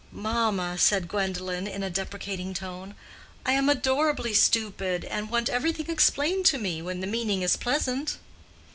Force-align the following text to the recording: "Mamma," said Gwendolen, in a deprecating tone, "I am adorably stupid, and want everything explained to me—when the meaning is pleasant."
"Mamma," 0.11 0.79
said 0.79 1.07
Gwendolen, 1.07 1.67
in 1.67 1.83
a 1.83 1.89
deprecating 1.91 2.55
tone, 2.55 2.95
"I 3.45 3.51
am 3.51 3.69
adorably 3.69 4.33
stupid, 4.33 5.05
and 5.05 5.29
want 5.29 5.47
everything 5.47 5.89
explained 5.91 6.47
to 6.47 6.57
me—when 6.57 7.01
the 7.01 7.05
meaning 7.07 7.43
is 7.43 7.55
pleasant." 7.55 8.17